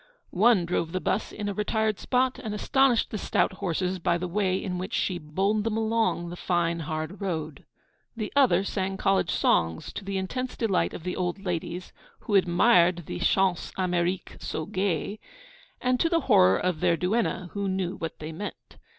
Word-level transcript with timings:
One 0.33 0.65
drove 0.65 0.93
the 0.93 0.99
bus 0.99 1.31
in 1.31 1.47
a 1.47 1.53
retired 1.53 1.99
spot 1.99 2.39
and 2.39 2.55
astonished 2.55 3.11
the 3.11 3.19
stout 3.19 3.53
horses 3.61 3.99
by 3.99 4.17
the 4.17 4.27
way 4.27 4.57
in 4.57 4.79
which 4.79 4.95
she 4.95 5.19
bowled 5.19 5.63
them 5.63 5.77
along 5.77 6.29
the 6.29 6.35
fine, 6.35 6.79
hard 6.79 7.21
road. 7.21 7.65
The 8.17 8.33
other 8.35 8.63
sang 8.63 8.97
college 8.97 9.29
songs, 9.29 9.93
to 9.93 10.03
the 10.03 10.17
intense 10.17 10.57
delight 10.57 10.95
of 10.95 11.03
the 11.03 11.15
old 11.15 11.45
ladies, 11.45 11.93
who 12.21 12.33
admired 12.33 13.05
the 13.05 13.19
'chants 13.19 13.71
Amériques 13.73 14.41
so 14.41 14.65
gay,' 14.65 15.19
and 15.79 15.99
to 15.99 16.09
the 16.09 16.21
horror 16.21 16.57
of 16.57 16.79
their 16.79 16.97
duenna, 16.97 17.51
who 17.53 17.69
knew 17.69 17.95
what 17.97 18.17
they 18.17 18.31
meant. 18.31 18.77